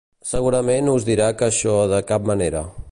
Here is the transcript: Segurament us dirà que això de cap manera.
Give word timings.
Segurament 0.29 0.89
us 0.93 1.05
dirà 1.11 1.27
que 1.41 1.47
això 1.49 1.75
de 1.95 2.03
cap 2.13 2.31
manera. 2.33 2.67